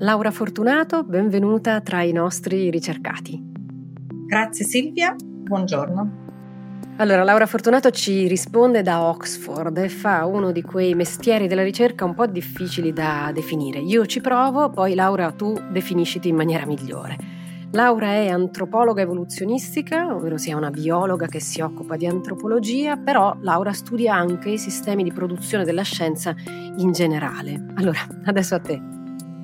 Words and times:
Laura 0.00 0.30
Fortunato, 0.30 1.02
benvenuta 1.02 1.80
tra 1.80 2.02
i 2.02 2.12
nostri 2.12 2.70
ricercati. 2.70 3.36
Grazie 4.28 4.64
Silvia, 4.64 5.16
buongiorno. 5.18 6.26
Allora, 6.98 7.24
Laura 7.24 7.46
Fortunato 7.46 7.90
ci 7.90 8.28
risponde 8.28 8.82
da 8.82 9.02
Oxford 9.02 9.76
e 9.78 9.88
fa 9.88 10.24
uno 10.24 10.52
di 10.52 10.62
quei 10.62 10.94
mestieri 10.94 11.48
della 11.48 11.64
ricerca 11.64 12.04
un 12.04 12.14
po' 12.14 12.28
difficili 12.28 12.92
da 12.92 13.32
definire. 13.34 13.80
Io 13.80 14.06
ci 14.06 14.20
provo, 14.20 14.70
poi 14.70 14.94
Laura 14.94 15.32
tu 15.32 15.52
definisciti 15.72 16.28
in 16.28 16.36
maniera 16.36 16.64
migliore. 16.64 17.16
Laura 17.72 18.12
è 18.12 18.28
antropologa 18.28 19.02
evoluzionistica, 19.02 20.14
ovvero 20.14 20.38
sia 20.38 20.56
una 20.56 20.70
biologa 20.70 21.26
che 21.26 21.40
si 21.40 21.60
occupa 21.60 21.96
di 21.96 22.06
antropologia, 22.06 22.96
però 22.96 23.36
Laura 23.40 23.72
studia 23.72 24.14
anche 24.14 24.50
i 24.50 24.58
sistemi 24.58 25.02
di 25.02 25.12
produzione 25.12 25.64
della 25.64 25.82
scienza 25.82 26.36
in 26.76 26.92
generale. 26.92 27.66
Allora, 27.74 27.98
adesso 28.26 28.54
a 28.54 28.60
te. 28.60 28.97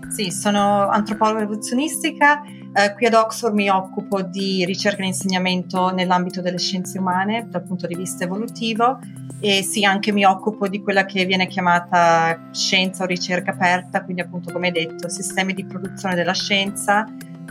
Sì, 0.08 0.30
sono 0.30 0.88
antropologa 0.88 1.42
evoluzionistica. 1.42 2.42
Eh, 2.77 2.92
qui 2.94 3.06
ad 3.06 3.14
Oxford 3.14 3.55
mi 3.55 3.69
occupo 3.69 4.22
di 4.22 4.64
ricerca 4.64 5.02
e 5.02 5.06
insegnamento 5.06 5.91
nell'ambito 5.91 6.41
delle 6.41 6.58
scienze 6.58 6.98
umane 6.98 7.46
dal 7.48 7.62
punto 7.62 7.86
di 7.86 7.94
vista 7.94 8.24
evolutivo 8.24 8.98
e 9.41 9.62
sì, 9.62 9.84
anche 9.84 10.11
mi 10.11 10.24
occupo 10.24 10.69
di 10.69 10.83
quella 10.83 11.05
che 11.05 11.24
viene 11.24 11.46
chiamata 11.46 12.48
scienza 12.52 13.05
o 13.05 13.06
ricerca 13.06 13.50
aperta, 13.50 14.02
quindi 14.02 14.22
appunto 14.22 14.50
come 14.50 14.72
detto, 14.72 15.08
sistemi 15.08 15.52
di 15.52 15.64
produzione 15.64 16.14
della 16.14 16.33
scienza, 16.33 17.05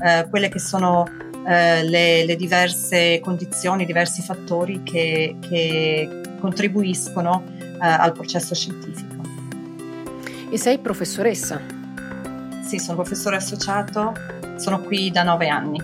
eh, 0.03 0.27
quelle 0.29 0.49
che 0.49 0.59
sono 0.59 1.05
eh, 1.45 1.83
le, 1.83 2.25
le, 2.25 2.35
diverse 2.35 3.19
condizioni, 3.21 3.83
i 3.83 3.85
diversi 3.85 4.21
fattori 4.21 4.81
che, 4.83 5.37
che 5.39 6.21
contribuiscono 6.39 7.43
eh, 7.59 7.77
al 7.79 8.11
processo 8.13 8.55
scientifico. 8.55 9.21
E 10.49 10.57
sei 10.57 10.79
professoressa? 10.79 11.82
Sì, 12.63 12.79
sono 12.79 12.95
professore 12.95 13.35
associato, 13.35 14.13
sono 14.55 14.81
qui 14.81 15.11
da 15.11 15.23
nove 15.23 15.49
anni. 15.49 15.79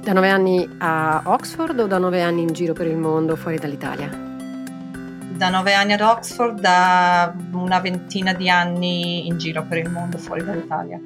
Da 0.00 0.12
nove 0.12 0.28
anni 0.28 0.68
a 0.78 1.22
Oxford 1.24 1.78
o 1.78 1.86
da 1.86 1.98
nove 1.98 2.20
anni 2.20 2.42
in 2.42 2.52
giro 2.52 2.72
per 2.72 2.88
il 2.88 2.96
mondo, 2.96 3.36
fuori 3.36 3.58
dall'Italia? 3.58 4.08
Da 4.08 5.48
nove 5.50 5.74
anni 5.74 5.92
ad 5.92 6.00
Oxford, 6.00 6.60
da 6.60 7.32
una 7.52 7.78
ventina 7.78 8.34
di 8.34 8.50
anni 8.50 9.28
in 9.28 9.38
giro 9.38 9.64
per 9.66 9.78
il 9.78 9.88
mondo, 9.88 10.18
fuori 10.18 10.44
dall'Italia. 10.44 11.00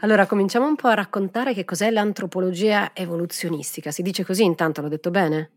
Allora, 0.00 0.26
cominciamo 0.26 0.66
un 0.66 0.76
po' 0.76 0.88
a 0.88 0.94
raccontare 0.94 1.54
che 1.54 1.64
cos'è 1.64 1.90
l'antropologia 1.90 2.90
evoluzionistica. 2.92 3.90
Si 3.90 4.02
dice 4.02 4.24
così 4.24 4.44
intanto, 4.44 4.82
l'ho 4.82 4.88
detto 4.88 5.10
bene? 5.10 5.50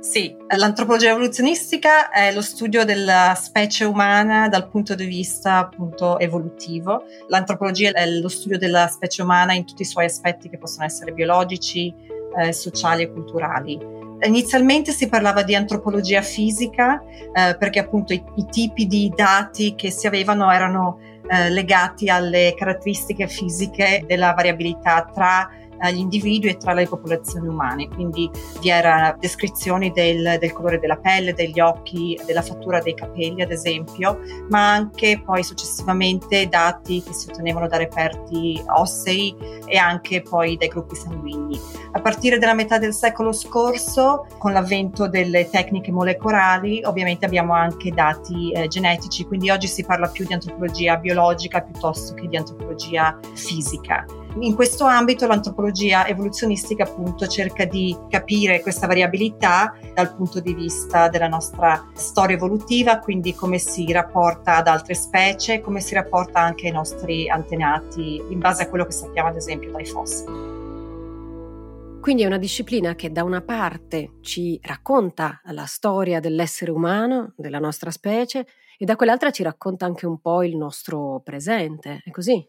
Sì, 0.00 0.34
l'antropologia 0.56 1.10
evoluzionistica 1.10 2.10
è 2.10 2.32
lo 2.32 2.40
studio 2.40 2.84
della 2.84 3.34
specie 3.36 3.84
umana 3.84 4.48
dal 4.48 4.68
punto 4.68 4.94
di 4.94 5.06
vista 5.06 5.56
appunto 5.56 6.20
evolutivo. 6.20 7.02
L'antropologia 7.26 7.90
è 7.90 8.06
lo 8.06 8.28
studio 8.28 8.58
della 8.58 8.86
specie 8.86 9.22
umana 9.22 9.54
in 9.54 9.66
tutti 9.66 9.82
i 9.82 9.84
suoi 9.84 10.04
aspetti 10.04 10.48
che 10.48 10.56
possono 10.56 10.84
essere 10.84 11.12
biologici, 11.12 11.92
eh, 12.38 12.52
sociali 12.52 13.02
e 13.02 13.12
culturali. 13.12 13.78
Inizialmente 14.20 14.92
si 14.92 15.08
parlava 15.08 15.42
di 15.42 15.56
antropologia 15.56 16.22
fisica 16.22 17.02
eh, 17.32 17.56
perché 17.56 17.80
appunto 17.80 18.12
i, 18.12 18.22
i, 18.36 18.46
tipi 18.46 18.86
di 18.86 19.12
dati 19.14 19.74
che 19.74 19.90
si 19.90 20.06
avevano 20.06 20.50
erano 20.50 20.98
eh, 21.28 21.50
legati 21.50 22.08
alle 22.08 22.54
caratteristiche 22.56 23.26
fisiche 23.26 24.04
della 24.06 24.32
variabilità 24.32 25.10
tra 25.12 25.48
agli 25.78 25.98
individui 25.98 26.50
e 26.50 26.56
tra 26.56 26.72
le 26.72 26.86
popolazioni 26.86 27.48
umane. 27.48 27.88
Quindi 27.88 28.30
vi 28.60 28.70
era 28.70 29.16
descrizioni 29.18 29.90
del, 29.90 30.36
del, 30.38 30.52
colore 30.52 30.78
della 30.78 30.96
pelle, 30.96 31.32
degli 31.32 31.60
occhi, 31.60 32.18
della 32.26 32.42
fattura 32.42 32.80
dei 32.80 32.94
capelli, 32.94 33.42
ad 33.42 33.50
esempio, 33.50 34.20
ma 34.48 34.72
anche 34.72 35.22
poi 35.24 35.42
successivamente 35.42 36.48
dati 36.48 37.02
che 37.02 37.12
si 37.12 37.28
ottenevano 37.30 37.68
da 37.68 37.76
reperti 37.76 38.62
ossei 38.66 39.34
e 39.66 39.76
anche 39.76 40.22
poi 40.22 40.56
dai 40.56 40.68
gruppi 40.68 40.96
sanguigni. 40.96 41.60
A 41.92 42.00
partire 42.00 42.38
dalla 42.38 42.54
metà 42.54 42.78
del 42.78 42.92
secolo 42.92 43.32
scorso, 43.32 44.26
con 44.38 44.52
l'avvento 44.52 45.08
delle 45.08 45.48
tecniche 45.48 45.90
molecolari, 45.90 46.82
ovviamente 46.84 47.24
abbiamo 47.24 47.54
anche 47.54 47.90
dati 47.90 48.52
eh, 48.52 48.68
genetici, 48.68 49.24
quindi 49.24 49.50
oggi 49.50 49.66
si 49.66 49.84
parla 49.84 50.08
più 50.08 50.26
di 50.26 50.32
antropologia 50.32 50.96
biologica 50.96 51.60
piuttosto 51.60 52.14
che 52.14 52.28
di 52.28 52.36
antropologia 52.36 53.18
fisica. 53.34 54.04
In 54.40 54.54
questo 54.54 54.84
ambito 54.84 55.26
l'antropologia 55.26 56.06
evoluzionistica 56.06 56.84
appunto 56.84 57.26
cerca 57.26 57.64
di 57.64 57.96
capire 58.08 58.60
questa 58.60 58.86
variabilità 58.86 59.74
dal 59.92 60.14
punto 60.14 60.38
di 60.38 60.54
vista 60.54 61.08
della 61.08 61.26
nostra 61.26 61.90
storia 61.94 62.36
evolutiva, 62.36 63.00
quindi 63.00 63.34
come 63.34 63.58
si 63.58 63.90
rapporta 63.90 64.56
ad 64.56 64.68
altre 64.68 64.94
specie, 64.94 65.60
come 65.60 65.80
si 65.80 65.94
rapporta 65.94 66.38
anche 66.38 66.66
ai 66.66 66.72
nostri 66.72 67.28
antenati 67.28 68.22
in 68.28 68.38
base 68.38 68.62
a 68.62 68.68
quello 68.68 68.84
che 68.84 68.92
sappiamo 68.92 69.28
ad 69.28 69.36
esempio 69.36 69.72
dai 69.72 69.86
fossili. 69.86 70.56
Quindi 72.00 72.22
è 72.22 72.26
una 72.26 72.38
disciplina 72.38 72.94
che 72.94 73.10
da 73.10 73.24
una 73.24 73.42
parte 73.42 74.18
ci 74.20 74.60
racconta 74.62 75.40
la 75.46 75.66
storia 75.66 76.20
dell'essere 76.20 76.70
umano, 76.70 77.32
della 77.36 77.58
nostra 77.58 77.90
specie, 77.90 78.46
e 78.78 78.84
da 78.84 78.94
quell'altra 78.94 79.32
ci 79.32 79.42
racconta 79.42 79.84
anche 79.84 80.06
un 80.06 80.20
po' 80.20 80.44
il 80.44 80.56
nostro 80.56 81.20
presente, 81.24 82.02
è 82.04 82.10
così? 82.10 82.48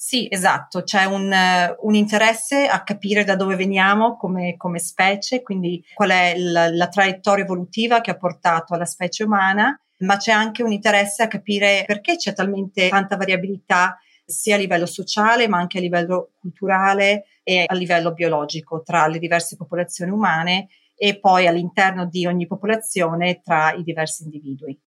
Sì, 0.00 0.28
esatto, 0.30 0.84
c'è 0.84 1.06
un, 1.06 1.34
un, 1.80 1.94
interesse 1.96 2.66
a 2.66 2.84
capire 2.84 3.24
da 3.24 3.34
dove 3.34 3.56
veniamo 3.56 4.16
come, 4.16 4.56
come 4.56 4.78
specie, 4.78 5.42
quindi 5.42 5.84
qual 5.92 6.10
è 6.10 6.38
la, 6.38 6.70
la, 6.70 6.86
traiettoria 6.86 7.42
evolutiva 7.42 8.00
che 8.00 8.12
ha 8.12 8.16
portato 8.16 8.74
alla 8.74 8.84
specie 8.84 9.24
umana, 9.24 9.76
ma 9.98 10.16
c'è 10.16 10.30
anche 10.30 10.62
un 10.62 10.70
interesse 10.70 11.24
a 11.24 11.26
capire 11.26 11.82
perché 11.84 12.14
c'è 12.14 12.32
talmente 12.32 12.88
tanta 12.88 13.16
variabilità 13.16 13.98
sia 14.24 14.54
a 14.54 14.58
livello 14.58 14.86
sociale 14.86 15.48
ma 15.48 15.58
anche 15.58 15.78
a 15.78 15.80
livello 15.80 16.30
culturale 16.38 17.24
e 17.42 17.64
a 17.66 17.74
livello 17.74 18.12
biologico 18.12 18.82
tra 18.82 19.08
le 19.08 19.18
diverse 19.18 19.56
popolazioni 19.56 20.12
umane 20.12 20.68
e 20.94 21.18
poi 21.18 21.48
all'interno 21.48 22.06
di 22.06 22.24
ogni 22.24 22.46
popolazione 22.46 23.40
tra 23.42 23.72
i 23.72 23.82
diversi 23.82 24.22
individui. 24.22 24.78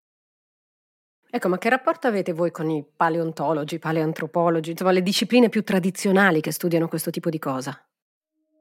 Ecco, 1.33 1.49
ma 1.49 1.59
che 1.59 1.69
rapporto 1.69 2.09
avete 2.09 2.33
voi 2.33 2.51
con 2.51 2.69
i 2.71 2.85
paleontologi, 2.85 3.79
paleantropologi, 3.79 4.73
insomma 4.73 4.91
le 4.91 5.03
discipline 5.03 5.49
più 5.49 5.63
tradizionali 5.63 6.41
che 6.41 6.51
studiano 6.51 6.89
questo 6.89 7.11
tipo 7.11 7.31
di 7.31 7.39
cosa? 7.39 7.81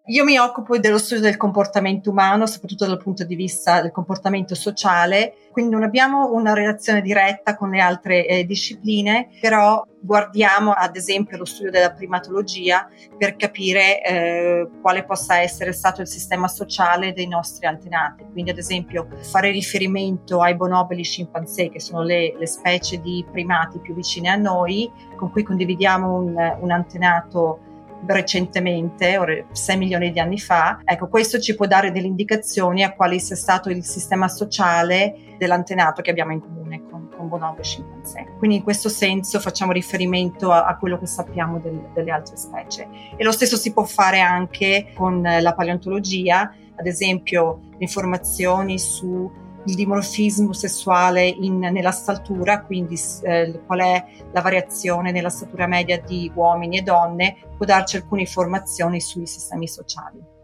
Io 0.09 0.23
mi 0.23 0.39
occupo 0.39 0.79
dello 0.79 0.97
studio 0.97 1.21
del 1.21 1.37
comportamento 1.37 2.09
umano, 2.09 2.47
soprattutto 2.47 2.87
dal 2.87 2.97
punto 2.97 3.23
di 3.25 3.35
vista 3.35 3.79
del 3.79 3.91
comportamento 3.91 4.55
sociale, 4.55 5.35
quindi 5.51 5.71
non 5.71 5.83
abbiamo 5.83 6.33
una 6.33 6.53
relazione 6.53 7.01
diretta 7.01 7.55
con 7.55 7.69
le 7.69 7.79
altre 7.79 8.25
eh, 8.25 8.43
discipline, 8.43 9.27
però 9.39 9.85
guardiamo 10.01 10.71
ad 10.71 10.95
esempio 10.95 11.37
lo 11.37 11.45
studio 11.45 11.69
della 11.69 11.91
primatologia 11.91 12.89
per 13.19 13.35
capire 13.35 14.01
eh, 14.01 14.67
quale 14.81 15.03
possa 15.03 15.41
essere 15.41 15.73
stato 15.73 16.01
il 16.01 16.07
sistema 16.07 16.47
sociale 16.47 17.13
dei 17.13 17.27
nostri 17.27 17.67
antenati. 17.67 18.25
Quindi 18.31 18.49
ad 18.49 18.57
esempio 18.57 19.07
fare 19.21 19.51
riferimento 19.51 20.41
ai 20.41 20.55
bonobili 20.55 21.03
scimpanzé, 21.03 21.69
che 21.69 21.79
sono 21.79 22.01
le, 22.01 22.35
le 22.35 22.47
specie 22.47 22.99
di 22.99 23.23
primati 23.31 23.77
più 23.77 23.93
vicine 23.93 24.29
a 24.29 24.35
noi, 24.35 24.91
con 25.15 25.29
cui 25.29 25.43
condividiamo 25.43 26.15
un, 26.15 26.57
un 26.61 26.71
antenato 26.71 27.59
recentemente, 28.05 29.17
6 29.51 29.77
milioni 29.77 30.11
di 30.11 30.19
anni 30.19 30.39
fa, 30.39 30.79
ecco, 30.83 31.07
questo 31.07 31.39
ci 31.39 31.55
può 31.55 31.65
dare 31.65 31.91
delle 31.91 32.07
indicazioni 32.07 32.83
a 32.83 32.93
quale 32.93 33.19
sia 33.19 33.35
stato 33.35 33.69
il 33.69 33.83
sistema 33.83 34.27
sociale 34.27 35.35
dell'antenato 35.37 36.01
che 36.01 36.09
abbiamo 36.09 36.31
in 36.31 36.41
comune 36.41 36.83
con, 36.89 37.09
con 37.15 37.27
bonobo 37.27 37.59
e 37.59 37.63
scimpanzé. 37.63 38.25
Quindi 38.37 38.57
in 38.57 38.63
questo 38.63 38.89
senso 38.89 39.39
facciamo 39.39 39.71
riferimento 39.71 40.51
a, 40.51 40.65
a 40.65 40.77
quello 40.77 40.97
che 40.97 41.07
sappiamo 41.07 41.59
del, 41.59 41.89
delle 41.93 42.11
altre 42.11 42.37
specie. 42.37 42.87
E 43.15 43.23
lo 43.23 43.31
stesso 43.31 43.57
si 43.57 43.73
può 43.73 43.83
fare 43.83 44.19
anche 44.19 44.91
con 44.95 45.21
la 45.21 45.53
paleontologia, 45.53 46.53
ad 46.75 46.85
esempio 46.85 47.61
informazioni 47.79 48.79
su 48.79 49.29
il 49.65 49.75
dimorfismo 49.75 50.53
sessuale 50.53 51.27
in, 51.27 51.59
nella 51.59 51.91
statura, 51.91 52.63
quindi 52.63 52.97
eh, 53.23 53.61
qual 53.65 53.79
è 53.79 54.05
la 54.31 54.41
variazione 54.41 55.11
nella 55.11 55.29
statura 55.29 55.67
media 55.67 55.99
di 55.99 56.31
uomini 56.33 56.77
e 56.77 56.81
donne, 56.81 57.35
può 57.57 57.65
darci 57.65 57.97
alcune 57.97 58.21
informazioni 58.21 59.01
sui 59.01 59.27
sistemi 59.27 59.67
sociali. 59.67 60.37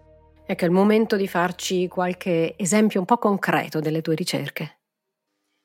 Ecco, 0.45 0.63
è 0.63 0.67
il 0.67 0.73
momento 0.73 1.15
di 1.15 1.27
farci 1.27 1.87
qualche 1.87 2.53
esempio 2.57 2.99
un 2.99 3.05
po' 3.05 3.17
concreto 3.17 3.79
delle 3.79 4.01
tue 4.01 4.15
ricerche. 4.15 4.79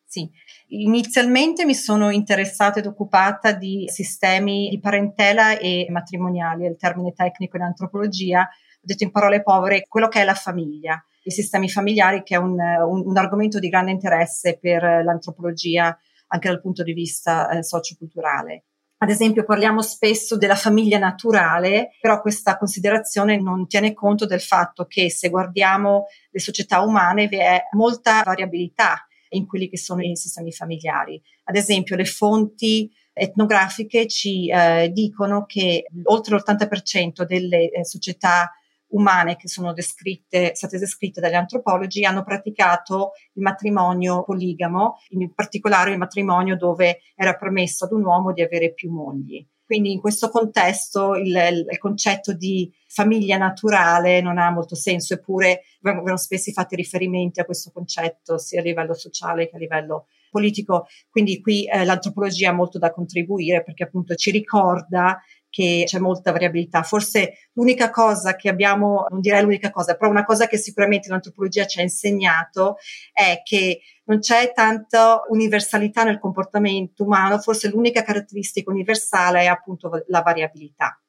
Sì, 0.07 0.29
inizialmente 0.69 1.65
mi 1.65 1.75
sono 1.75 2.11
interessata 2.11 2.81
ed 2.81 2.87
occupata 2.87 3.53
di 3.53 3.85
sistemi 3.89 4.69
di 4.69 4.81
parentela 4.81 5.57
e 5.59 5.87
matrimoniali, 5.91 6.65
è 6.65 6.69
il 6.69 6.77
termine 6.77 7.13
tecnico 7.13 7.57
in 7.57 7.63
antropologia, 7.63 8.41
ho 8.41 8.81
detto 8.81 9.05
in 9.05 9.13
parole 9.13 9.43
povere, 9.43 9.85
quello 9.87 10.09
che 10.09 10.23
è 10.23 10.25
la 10.25 10.35
famiglia, 10.35 11.01
i 11.23 11.31
sistemi 11.31 11.69
familiari 11.69 12.23
che 12.23 12.35
è 12.35 12.39
un, 12.39 12.59
un, 12.59 13.03
un 13.07 13.17
argomento 13.17 13.59
di 13.59 13.69
grande 13.69 13.91
interesse 13.91 14.59
per 14.61 14.83
l'antropologia 14.83 15.97
anche 16.29 16.49
dal 16.49 16.61
punto 16.61 16.83
di 16.83 16.93
vista 16.93 17.49
eh, 17.51 17.63
socioculturale. 17.63 18.65
Ad 19.03 19.09
esempio 19.09 19.45
parliamo 19.45 19.81
spesso 19.81 20.37
della 20.37 20.55
famiglia 20.55 20.99
naturale, 20.99 21.93
però 22.01 22.21
questa 22.21 22.59
considerazione 22.59 23.41
non 23.41 23.67
tiene 23.67 23.95
conto 23.95 24.27
del 24.27 24.43
fatto 24.43 24.85
che 24.85 25.11
se 25.11 25.31
guardiamo 25.31 26.07
le 26.31 26.39
società 26.39 26.83
umane 26.83 27.27
vi 27.27 27.39
è 27.39 27.63
molta 27.73 28.23
variabilità 28.23 29.07
in 29.31 29.47
quelli 29.47 29.71
che 29.71 29.79
sono 29.79 30.03
i 30.03 30.17
sistemi 30.17 30.53
familiari. 30.53 31.21
Ad 31.45 31.57
esempio, 31.57 31.97
le 31.97 32.05
fonti 32.05 32.91
etnografiche 33.15 34.07
ci 34.07 34.51
eh, 34.51 34.91
dicono 34.93 35.47
che 35.47 35.87
oltre 36.05 36.37
l'80% 36.37 37.25
delle 37.25 37.71
eh, 37.71 37.85
società 37.87 38.53
umane 38.91 39.37
che 39.37 39.49
sono 39.49 39.73
descritte, 39.73 40.55
state 40.55 40.79
descritte 40.79 41.21
dagli 41.21 41.35
antropologi 41.35 42.05
hanno 42.05 42.25
praticato 42.25 43.13
il 43.35 43.43
matrimonio 43.43 44.23
poligamo, 44.23 44.97
in 45.11 45.33
particolare 45.35 45.93
il 45.93 45.99
matrimonio 45.99 46.57
dove 46.57 47.01
era 47.15 47.35
permesso 47.37 47.85
ad 47.85 47.93
un 47.93 48.05
uomo 48.05 48.33
di 48.33 48.43
avere 48.43 48.73
più 48.73 48.91
mogli. 48.91 49.47
Quindi 49.71 49.93
in 49.93 50.01
questo 50.01 50.31
contesto 50.31 51.15
il, 51.15 51.29
il, 51.71 51.79
concetto 51.79 52.33
di 52.33 52.69
famiglia 52.89 53.37
naturale 53.37 54.21
non 54.21 54.37
ha 54.37 54.51
molto 54.51 54.75
senso, 54.75 55.15
eppure 55.15 55.63
vengono 55.81 56.17
spesso 56.17 56.51
fatti 56.51 56.75
riferimenti 56.75 57.39
a 57.39 57.45
questo 57.45 57.71
concetto 57.73 58.37
sia 58.37 58.59
a 58.59 58.65
livello 58.65 58.95
sociale 58.95 59.49
che 59.49 59.55
a 59.55 59.61
livello 59.61 60.07
politico. 60.29 60.87
Quindi 61.09 61.41
qui 61.41 61.67
eh, 61.67 61.85
l'antropologia 61.85 62.51
ha 62.51 62.53
molto 62.53 62.79
da 62.79 62.91
contribuire 62.91 63.63
perché 63.63 63.85
appunto 63.85 64.17
ci 64.17 64.33
ricorda 64.33 65.21
che 65.51 65.83
c'è 65.85 65.99
molta 65.99 66.33
variabilità. 66.33 66.83
Forse 66.83 67.49
l'unica 67.53 67.91
cosa 67.91 68.37
che 68.37 68.49
abbiamo, 68.49 69.07
non 69.11 69.21
direi 69.21 69.43
l'unica 69.43 69.71
cosa, 69.71 69.97
però 69.97 70.09
una 70.09 70.25
cosa 70.25 70.47
che 70.47 70.57
sicuramente 70.57 71.09
l'antropologia 71.09 71.67
ci 71.67 71.81
ha 71.81 71.83
insegnato 71.83 72.77
è 73.13 73.43
che 73.45 73.81
non 74.05 74.21
c'è 74.21 74.53
tanta 74.55 75.23
universalità 75.29 76.05
nel 76.05 76.19
comportamento 76.19 77.05
umano, 77.05 77.39
forse 77.39 77.69
l'unica 77.69 78.03
caratteristica 78.03 78.71
universale 78.71 79.43
è 79.43 79.47
appunto 79.47 79.91
la 80.07 80.23
variabilità. 80.23 81.01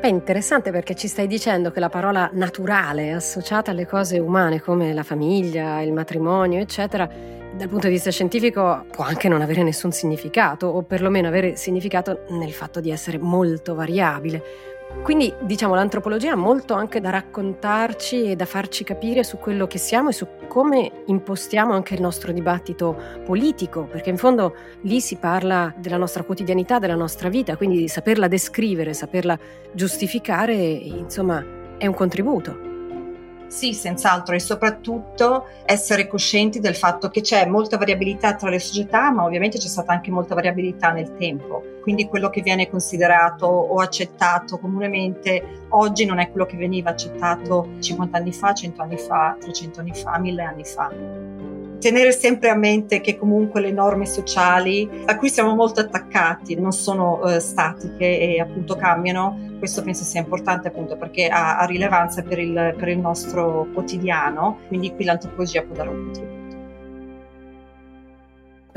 Beh, 0.00 0.08
interessante 0.08 0.70
perché 0.70 0.94
ci 0.94 1.08
stai 1.08 1.26
dicendo 1.26 1.72
che 1.72 1.80
la 1.80 1.88
parola 1.88 2.30
naturale 2.32 3.12
associata 3.12 3.72
alle 3.72 3.84
cose 3.84 4.20
umane 4.20 4.60
come 4.60 4.92
la 4.92 5.02
famiglia, 5.02 5.80
il 5.80 5.92
matrimonio, 5.92 6.60
eccetera, 6.60 7.37
dal 7.56 7.68
punto 7.68 7.86
di 7.86 7.94
vista 7.94 8.10
scientifico 8.10 8.84
può 8.90 9.04
anche 9.04 9.28
non 9.28 9.40
avere 9.40 9.62
nessun 9.62 9.90
significato 9.92 10.66
o 10.66 10.82
perlomeno 10.82 11.28
avere 11.28 11.56
significato 11.56 12.24
nel 12.30 12.52
fatto 12.52 12.80
di 12.80 12.90
essere 12.90 13.18
molto 13.18 13.74
variabile. 13.74 14.42
Quindi 15.02 15.32
diciamo 15.42 15.74
l'antropologia 15.74 16.32
ha 16.32 16.36
molto 16.36 16.74
anche 16.74 17.00
da 17.00 17.10
raccontarci 17.10 18.30
e 18.30 18.36
da 18.36 18.46
farci 18.46 18.84
capire 18.84 19.22
su 19.22 19.36
quello 19.38 19.66
che 19.66 19.78
siamo 19.78 20.08
e 20.08 20.12
su 20.12 20.26
come 20.48 20.90
impostiamo 21.06 21.72
anche 21.72 21.94
il 21.94 22.00
nostro 22.00 22.32
dibattito 22.32 22.96
politico, 23.24 23.84
perché 23.84 24.10
in 24.10 24.16
fondo 24.16 24.54
lì 24.82 25.00
si 25.00 25.16
parla 25.16 25.72
della 25.76 25.98
nostra 25.98 26.22
quotidianità, 26.22 26.78
della 26.78 26.94
nostra 26.94 27.28
vita, 27.28 27.56
quindi 27.56 27.86
saperla 27.86 28.28
descrivere, 28.28 28.94
saperla 28.94 29.38
giustificare, 29.72 30.54
insomma, 30.54 31.44
è 31.76 31.86
un 31.86 31.94
contributo. 31.94 32.67
Sì, 33.48 33.72
senz'altro 33.72 34.34
e 34.34 34.40
soprattutto 34.40 35.46
essere 35.64 36.06
coscienti 36.06 36.60
del 36.60 36.76
fatto 36.76 37.08
che 37.08 37.22
c'è 37.22 37.46
molta 37.46 37.78
variabilità 37.78 38.34
tra 38.34 38.50
le 38.50 38.58
società, 38.58 39.10
ma 39.10 39.24
ovviamente 39.24 39.56
c'è 39.58 39.66
stata 39.66 39.90
anche 39.90 40.10
molta 40.10 40.34
variabilità 40.34 40.90
nel 40.92 41.16
tempo. 41.16 41.62
Quindi 41.80 42.06
quello 42.06 42.28
che 42.28 42.42
viene 42.42 42.68
considerato 42.68 43.46
o 43.46 43.80
accettato 43.80 44.58
comunemente 44.58 45.64
oggi 45.70 46.04
non 46.04 46.18
è 46.18 46.30
quello 46.30 46.44
che 46.44 46.58
veniva 46.58 46.90
accettato 46.90 47.70
50 47.80 48.18
anni 48.18 48.32
fa, 48.32 48.52
100 48.52 48.82
anni 48.82 48.98
fa, 48.98 49.36
300 49.40 49.80
anni 49.80 49.94
fa, 49.94 50.18
1000 50.18 50.42
anni 50.42 50.64
fa 50.64 51.37
tenere 51.78 52.12
sempre 52.12 52.48
a 52.50 52.54
mente 52.54 53.00
che 53.00 53.16
comunque 53.16 53.60
le 53.60 53.72
norme 53.72 54.06
sociali 54.06 54.88
a 55.06 55.16
cui 55.16 55.28
siamo 55.28 55.54
molto 55.54 55.80
attaccati 55.80 56.58
non 56.58 56.72
sono 56.72 57.22
eh, 57.24 57.40
statiche 57.40 58.18
e 58.18 58.40
appunto 58.40 58.76
cambiano. 58.76 59.56
Questo 59.58 59.82
penso 59.82 60.04
sia 60.04 60.20
importante 60.20 60.68
appunto 60.68 60.96
perché 60.96 61.28
ha, 61.28 61.58
ha 61.58 61.64
rilevanza 61.64 62.22
per 62.22 62.38
il, 62.38 62.74
per 62.76 62.88
il 62.88 62.98
nostro 62.98 63.66
quotidiano, 63.72 64.60
quindi 64.68 64.94
qui 64.94 65.04
l'antropologia 65.04 65.62
può 65.62 65.74
dare 65.74 65.88
un 65.88 66.04
contributo. 66.04 66.37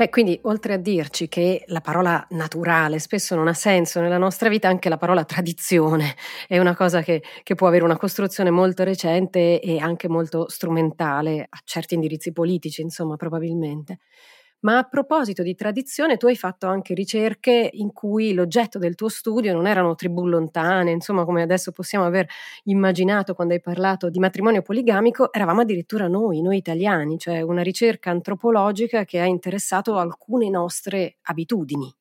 Beh, 0.02 0.08
quindi 0.08 0.36
oltre 0.42 0.72
a 0.72 0.76
dirci 0.78 1.28
che 1.28 1.62
la 1.68 1.80
parola 1.80 2.26
naturale 2.30 2.98
spesso 2.98 3.36
non 3.36 3.46
ha 3.46 3.54
senso 3.54 4.00
nella 4.00 4.18
nostra 4.18 4.48
vita, 4.48 4.66
anche 4.66 4.88
la 4.88 4.96
parola 4.96 5.22
tradizione 5.24 6.16
è 6.48 6.58
una 6.58 6.74
cosa 6.74 7.02
che, 7.02 7.22
che, 7.44 7.54
può 7.54 7.68
avere 7.68 7.84
una 7.84 7.96
costruzione 7.96 8.50
molto 8.50 8.82
recente 8.82 9.60
e 9.60 9.78
anche 9.78 10.08
molto 10.08 10.48
strumentale 10.48 11.46
a 11.48 11.60
certi 11.62 11.94
indirizzi 11.94 12.32
politici, 12.32 12.80
insomma, 12.82 13.14
probabilmente. 13.14 14.00
Ma 14.62 14.78
a 14.78 14.84
proposito 14.84 15.42
di 15.42 15.56
tradizione, 15.56 16.16
tu 16.16 16.26
hai 16.26 16.36
fatto 16.36 16.68
anche 16.68 16.94
ricerche 16.94 17.68
in 17.72 17.92
cui 17.92 18.32
l'oggetto 18.32 18.78
del 18.78 18.94
tuo 18.94 19.08
studio 19.08 19.52
non 19.52 19.66
erano 19.66 19.96
tribù 19.96 20.24
lontane, 20.24 20.92
insomma, 20.92 21.24
come 21.24 21.42
adesso 21.42 21.72
possiamo 21.72 22.04
aver 22.04 22.28
immaginato 22.64 23.34
quando 23.34 23.54
hai 23.54 23.60
parlato 23.60 24.08
di 24.08 24.20
matrimonio 24.20 24.62
poligamico, 24.62 25.32
eravamo 25.32 25.62
addirittura 25.62 26.06
noi, 26.06 26.42
noi 26.42 26.58
italiani, 26.58 27.18
cioè 27.18 27.40
una 27.40 27.62
ricerca 27.62 28.10
antropologica 28.10 29.04
che 29.04 29.18
ha 29.18 29.24
interessato 29.24 29.98
alcune 29.98 30.48
nostre 30.48 31.16
abitudini. 31.22 31.92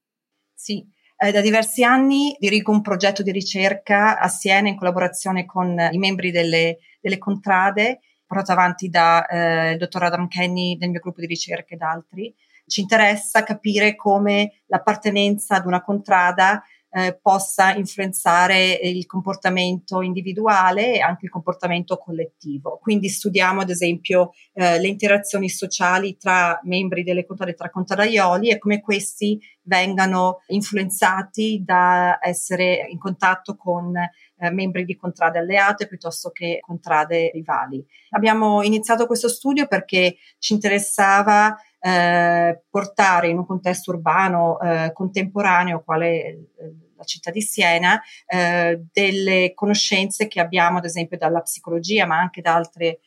Sì, 0.54 0.86
eh, 1.18 1.32
da 1.32 1.42
diversi 1.42 1.84
anni 1.84 2.36
dirigo 2.38 2.72
un 2.72 2.82
progetto 2.82 3.24
di 3.24 3.32
ricerca 3.32 4.20
a 4.20 4.28
Siena 4.28 4.68
in 4.68 4.78
collaborazione 4.78 5.48
con 5.48 5.76
i 5.92 5.98
membri 5.98 6.30
delle, 6.30 6.78
delle 7.02 7.18
contrade, 7.18 8.02
portato 8.24 8.52
avanti 8.52 8.88
dal 8.88 9.26
eh, 9.28 9.76
dottor 9.80 10.04
Adam 10.04 10.28
Kenny 10.28 10.78
del 10.78 10.92
mio 10.92 11.00
gruppo 11.00 11.22
di 11.22 11.26
ricerca 11.26 11.74
ed 11.74 11.82
altri 11.82 12.32
ci 12.68 12.82
interessa 12.82 13.44
capire 13.44 13.96
come 13.96 14.62
l'appartenenza 14.68 15.56
ad 15.56 15.66
una 15.66 15.82
contrada 15.82 16.64
eh, 16.94 17.18
possa 17.22 17.74
influenzare 17.76 18.74
il 18.74 19.06
comportamento 19.06 20.02
individuale 20.02 20.96
e 20.96 21.00
anche 21.00 21.26
il 21.26 21.32
comportamento 21.32 21.98
collettivo. 21.98 22.80
Quindi 22.82 23.08
studiamo 23.08 23.62
ad 23.62 23.70
esempio 23.70 24.32
eh, 24.54 24.80
le 24.80 24.88
interazioni 24.88 25.48
sociali 25.50 26.18
tra 26.18 26.60
membri 26.64 27.04
delle 27.04 27.26
contrade, 27.26 27.54
tra 27.54 27.70
contradaioli 27.70 28.50
e 28.50 28.58
come 28.58 28.82
questi 28.82 29.40
vengano 29.64 30.40
influenzati 30.48 31.64
da 31.64 32.20
essere 32.22 32.88
in 32.90 32.98
contatto 32.98 33.56
con 33.56 33.96
eh, 33.96 34.50
membri 34.52 34.84
di 34.84 34.98
contrade 34.98 35.40
alleate 35.40 35.88
piuttosto 35.88 36.32
che 36.32 36.60
contrade 36.62 37.32
rivali. 37.32 37.86
Abbiamo 38.10 38.64
iniziato 38.64 39.06
questo 39.06 39.30
studio 39.30 39.66
perché 39.68 40.18
ci 40.40 40.54
interessava 40.54 41.56
eh, 41.82 42.64
portare 42.70 43.28
in 43.28 43.38
un 43.38 43.46
contesto 43.46 43.92
urbano 43.92 44.60
eh, 44.60 44.92
contemporaneo, 44.94 45.84
quale 45.84 46.08
eh, 46.12 46.48
la 46.96 47.04
città 47.04 47.32
di 47.32 47.42
Siena, 47.42 48.00
eh, 48.28 48.84
delle 48.92 49.54
conoscenze 49.56 50.28
che 50.28 50.40
abbiamo 50.40 50.78
ad 50.78 50.86
esempio 50.86 51.18
dalla 51.18 51.42
psicologia, 51.42 52.06
ma 52.06 52.20
anche 52.20 52.42
da 52.42 52.54
altri 52.54 52.86
eh, 52.88 53.00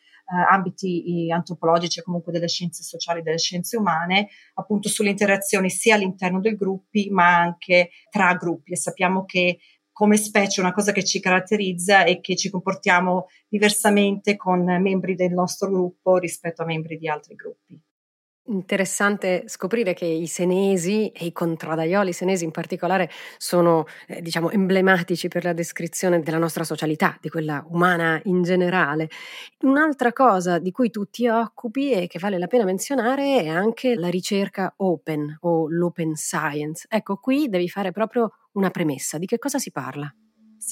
ambiti 0.51 1.31
antropologici 1.31 2.01
e 2.01 2.03
comunque 2.03 2.33
delle 2.33 2.49
scienze 2.49 2.83
sociali, 2.83 3.23
delle 3.23 3.39
scienze 3.39 3.77
umane, 3.77 4.29
appunto 4.55 4.89
sulle 4.89 5.11
interazioni 5.11 5.71
sia 5.71 5.95
all'interno 5.95 6.41
dei 6.41 6.57
gruppi 6.57 7.11
ma 7.11 7.37
anche 7.37 7.91
tra 8.11 8.35
gruppi 8.35 8.73
e 8.73 8.77
sappiamo 8.77 9.25
che 9.25 9.59
come 9.93 10.17
specie 10.17 10.61
una 10.61 10.73
cosa 10.73 10.91
che 10.91 11.05
ci 11.05 11.21
caratterizza 11.21 12.03
è 12.03 12.21
che 12.21 12.35
ci 12.35 12.51
comportiamo 12.51 13.29
diversamente 13.47 14.35
con 14.35 14.65
membri 14.65 15.15
del 15.15 15.33
nostro 15.33 15.71
gruppo 15.71 16.19
rispetto 16.19 16.63
a 16.63 16.65
membri 16.65 16.99
di 16.99 17.07
altri 17.07 17.37
gruppi. 17.37 17.81
Interessante 18.47 19.45
scoprire 19.47 19.95
che 19.95 20.05
i 20.05 20.27
senesi 20.27 21.09
e 21.09 21.25
i 21.25 21.33
contradaioli 21.33 22.13
senesi 22.13 22.45
in 22.45 22.51
particolare 22.51 23.09
sono, 23.39 23.87
eh, 24.07 24.21
diciamo, 24.21 24.51
emblematici 24.51 25.29
per 25.29 25.45
la 25.45 25.55
descrizione 25.55 26.21
della 26.21 26.37
nostra 26.37 26.63
socialità, 26.63 27.17
di 27.23 27.31
quella 27.31 27.65
umana 27.71 28.21
in 28.25 28.43
generale. 28.43 29.09
Un'altra 29.61 30.13
cosa 30.13 30.59
di 30.59 30.73
cui 30.73 30.91
tu 30.91 31.07
ti 31.09 31.27
occupi 31.27 31.93
e 31.93 32.07
che 32.07 32.19
vale 32.19 32.37
la 32.39 32.47
pena 32.47 32.65
menzionare 32.65 33.41
è 33.41 33.49
anche 33.49 33.95
la 33.95 34.09
ricerca 34.09 34.75
open 34.77 35.39
o 35.41 35.67
l'open 35.71 36.15
science. 36.15 36.87
Ecco, 36.91 37.17
qui 37.17 37.49
devi 37.49 37.71
fare 37.71 37.93
proprio 37.93 38.31
una 38.53 38.69
premessa. 38.69 39.17
Di 39.17 39.25
che 39.25 39.39
cosa 39.39 39.59
si 39.59 39.71
parla? 39.71 40.15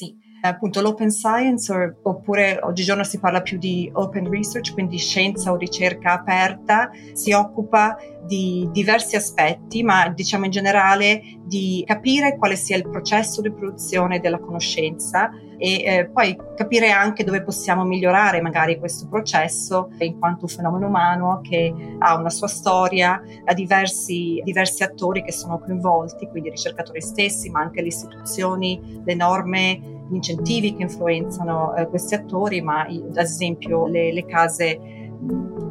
Sì. 0.02 0.20
appunto 0.44 0.80
l'open 0.80 1.10
science 1.10 1.98
oppure 2.02 2.58
oggigiorno 2.62 3.04
si 3.04 3.20
parla 3.20 3.42
più 3.42 3.58
di 3.58 3.88
open 3.92 4.28
research, 4.28 4.72
quindi 4.72 4.98
scienza 4.98 5.52
o 5.52 5.56
ricerca 5.56 6.14
aperta, 6.14 6.90
si 7.12 7.30
occupa 7.30 7.96
di 8.26 8.68
diversi 8.72 9.14
aspetti, 9.14 9.84
ma 9.84 10.08
diciamo 10.08 10.46
in 10.46 10.50
generale 10.50 11.22
di 11.44 11.84
capire 11.86 12.36
quale 12.36 12.56
sia 12.56 12.76
il 12.76 12.88
processo 12.88 13.40
di 13.40 13.52
produzione 13.52 14.18
della 14.18 14.40
conoscenza 14.40 15.30
e 15.62 15.84
eh, 15.84 16.10
poi 16.12 16.36
capire 16.56 16.90
anche 16.90 17.22
dove 17.22 17.44
possiamo 17.44 17.84
migliorare 17.84 18.40
magari 18.40 18.80
questo 18.80 19.06
processo 19.06 19.90
in 19.98 20.18
quanto 20.18 20.46
un 20.46 20.50
fenomeno 20.50 20.88
umano 20.88 21.40
che 21.40 21.72
ha 22.00 22.16
una 22.16 22.30
sua 22.30 22.48
storia, 22.48 23.22
ha 23.44 23.54
diversi, 23.54 24.42
diversi 24.44 24.82
attori 24.82 25.22
che 25.22 25.30
sono 25.30 25.60
coinvolti, 25.60 26.26
quindi 26.26 26.48
i 26.48 26.50
ricercatori 26.50 27.00
stessi, 27.00 27.48
ma 27.48 27.60
anche 27.60 27.80
le 27.80 27.86
istituzioni, 27.86 29.02
le 29.04 29.14
norme, 29.14 29.80
gli 30.08 30.16
incentivi 30.16 30.74
che 30.74 30.82
influenzano 30.82 31.76
eh, 31.76 31.86
questi 31.86 32.16
attori, 32.16 32.60
ma 32.60 32.80
ad 32.80 33.16
esempio 33.16 33.86
le, 33.86 34.12
le 34.12 34.26
case 34.26 34.80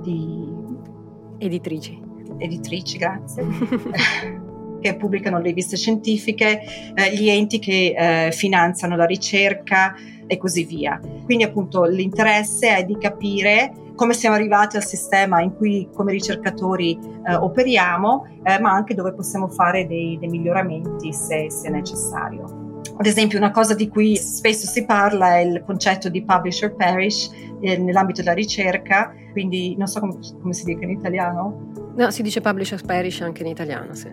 di 0.01 0.55
editrici. 1.37 2.01
Editrici, 2.37 2.97
grazie, 2.97 3.43
che 4.81 4.95
pubblicano 4.95 5.37
le 5.37 5.43
riviste 5.43 5.77
scientifiche, 5.77 6.61
eh, 6.93 7.15
gli 7.15 7.29
enti 7.29 7.59
che 7.59 7.95
eh, 7.97 8.31
finanziano 8.31 8.95
la 8.97 9.05
ricerca 9.05 9.95
e 10.27 10.37
così 10.37 10.65
via. 10.65 10.99
Quindi 11.23 11.43
appunto 11.43 11.83
l'interesse 11.83 12.75
è 12.77 12.83
di 12.83 12.97
capire 12.97 13.71
come 13.95 14.13
siamo 14.13 14.35
arrivati 14.35 14.77
al 14.77 14.85
sistema 14.85 15.41
in 15.41 15.55
cui 15.55 15.87
come 15.93 16.11
ricercatori 16.11 16.97
eh, 17.27 17.35
operiamo, 17.35 18.25
eh, 18.43 18.59
ma 18.59 18.71
anche 18.71 18.95
dove 18.95 19.13
possiamo 19.13 19.47
fare 19.47 19.85
dei, 19.85 20.17
dei 20.19 20.29
miglioramenti 20.29 21.13
se, 21.13 21.51
se 21.51 21.69
necessario. 21.69 22.81
Ad 22.97 23.05
esempio, 23.05 23.37
una 23.37 23.51
cosa 23.51 23.75
di 23.75 23.89
cui 23.89 24.15
spesso 24.15 24.67
si 24.67 24.85
parla 24.85 25.37
è 25.37 25.41
il 25.41 25.63
concetto 25.65 26.09
di 26.09 26.23
publisher 26.23 26.73
parish 26.75 27.31
eh, 27.61 27.77
nell'ambito 27.77 28.21
della 28.21 28.33
ricerca, 28.33 29.13
quindi 29.31 29.75
non 29.77 29.87
so 29.87 29.99
come, 29.99 30.17
come 30.41 30.53
si 30.53 30.65
dica 30.65 30.83
in 30.83 30.91
italiano. 30.91 31.93
No, 31.95 32.09
si 32.09 32.21
dice 32.23 32.41
publisher 32.41 32.81
parish 32.83 33.21
anche 33.21 33.43
in 33.43 33.49
italiano, 33.49 33.93
sì. 33.93 34.09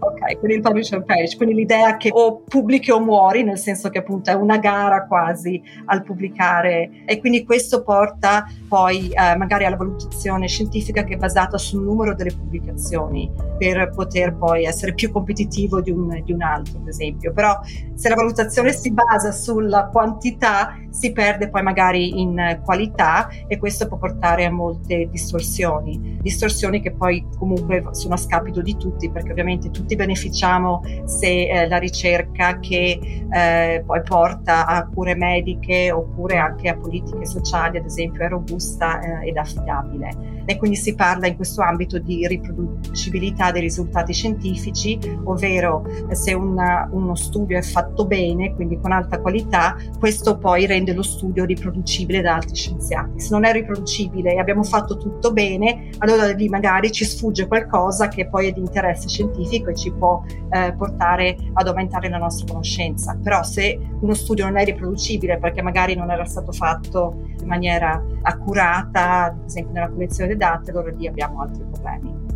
Ok, 0.00 0.38
quindi 0.38 0.56
il 0.56 0.62
publisher 0.62 1.02
parish, 1.02 1.36
quindi 1.36 1.56
l'idea 1.56 1.96
che 1.96 2.10
o 2.12 2.42
pubblichi 2.46 2.90
o 2.92 3.00
muori, 3.00 3.42
nel 3.42 3.58
senso 3.58 3.88
che 3.88 3.98
appunto 3.98 4.30
è 4.30 4.34
una 4.34 4.58
gara 4.58 5.06
quasi 5.06 5.60
al 5.86 6.04
pubblicare. 6.04 7.02
E 7.04 7.18
quindi 7.18 7.44
questo 7.44 7.82
porta 7.82 8.46
poi 8.68 9.08
eh, 9.08 9.36
magari 9.36 9.64
alla 9.64 9.76
valutazione 9.76 10.46
scientifica 10.46 11.02
che 11.02 11.14
è 11.14 11.16
basata 11.16 11.58
sul 11.58 11.82
numero 11.82 12.14
delle 12.14 12.32
pubblicazioni 12.32 13.30
per 13.58 13.90
poter 13.94 14.36
poi 14.36 14.64
essere 14.64 14.94
più 14.94 15.10
competitivo 15.10 15.80
di 15.80 15.90
un, 15.90 16.22
di 16.24 16.32
un 16.32 16.42
altro, 16.42 16.78
ad 16.78 16.86
esempio. 16.86 17.32
Però 17.32 17.58
se 17.94 18.08
la 18.08 18.14
valutazione 18.14 18.72
si 18.72 18.92
basa 18.92 19.32
sulla 19.32 19.86
quantità 19.86 20.76
si 20.90 21.12
perde 21.12 21.48
poi 21.48 21.62
magari 21.62 22.20
in 22.20 22.60
qualità 22.64 23.28
e 23.46 23.58
questo 23.58 23.86
può 23.88 23.98
portare 23.98 24.44
a 24.44 24.50
molte 24.50 25.08
distorsioni, 25.10 26.18
distorsioni 26.20 26.80
che 26.80 26.92
poi 26.92 27.24
comunque 27.36 27.84
sono 27.92 28.14
a 28.14 28.16
scapito 28.16 28.62
di 28.62 28.76
tutti 28.76 29.10
perché 29.10 29.30
ovviamente 29.30 29.70
tutti 29.70 29.87
beneficiamo 29.96 30.82
se 31.04 31.48
eh, 31.48 31.68
la 31.68 31.78
ricerca 31.78 32.58
che 32.58 33.26
eh, 33.30 33.82
poi 33.84 34.02
porta 34.02 34.66
a 34.66 34.86
cure 34.86 35.14
mediche 35.14 35.90
oppure 35.92 36.36
anche 36.36 36.68
a 36.68 36.76
politiche 36.76 37.26
sociali 37.26 37.78
ad 37.78 37.84
esempio 37.84 38.24
è 38.24 38.28
robusta 38.28 39.00
eh, 39.00 39.28
ed 39.28 39.36
affidabile 39.36 40.37
e 40.48 40.56
quindi 40.56 40.78
si 40.78 40.94
parla 40.94 41.26
in 41.26 41.36
questo 41.36 41.60
ambito 41.60 41.98
di 41.98 42.26
riproducibilità 42.26 43.52
dei 43.52 43.60
risultati 43.60 44.14
scientifici, 44.14 44.98
ovvero 45.24 45.84
eh, 46.08 46.14
se 46.14 46.32
una, 46.32 46.88
uno 46.90 47.14
studio 47.14 47.58
è 47.58 47.60
fatto 47.60 48.06
bene, 48.06 48.54
quindi 48.54 48.80
con 48.80 48.90
alta 48.90 49.20
qualità, 49.20 49.76
questo 49.98 50.38
poi 50.38 50.64
rende 50.64 50.94
lo 50.94 51.02
studio 51.02 51.44
riproducibile 51.44 52.22
da 52.22 52.36
altri 52.36 52.54
scienziati. 52.54 53.20
Se 53.20 53.28
non 53.30 53.44
è 53.44 53.52
riproducibile 53.52 54.32
e 54.32 54.38
abbiamo 54.38 54.62
fatto 54.62 54.96
tutto 54.96 55.34
bene, 55.34 55.90
allora 55.98 56.32
lì 56.32 56.48
magari 56.48 56.90
ci 56.92 57.04
sfugge 57.04 57.46
qualcosa 57.46 58.08
che 58.08 58.26
poi 58.26 58.46
è 58.48 58.52
di 58.52 58.60
interesse 58.60 59.06
scientifico 59.06 59.68
e 59.68 59.74
ci 59.74 59.92
può 59.92 60.22
eh, 60.48 60.74
portare 60.78 61.36
ad 61.52 61.68
aumentare 61.68 62.08
la 62.08 62.16
nostra 62.16 62.46
conoscenza. 62.46 63.18
Però 63.22 63.42
se 63.42 63.78
uno 64.00 64.14
studio 64.14 64.44
non 64.44 64.56
è 64.56 64.64
riproducibile 64.64 65.38
perché 65.38 65.62
magari 65.62 65.94
non 65.94 66.10
era 66.10 66.24
stato 66.24 66.52
fatto 66.52 67.22
in 67.40 67.46
maniera 67.46 68.02
accurata, 68.22 69.24
ad 69.24 69.44
esempio 69.44 69.72
nella 69.72 69.88
collezione 69.88 70.36
date, 70.36 70.70
allora 70.70 70.90
lì 70.90 71.06
abbiamo 71.06 71.42
altri 71.42 71.64
problemi. 71.64 72.26